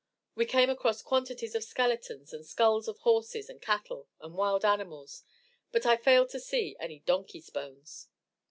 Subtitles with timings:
[0.33, 5.21] We came across quantities of skeletons and skulls of horses and cattle and wild animals,
[5.71, 8.07] but I failed to see any donkey's bones.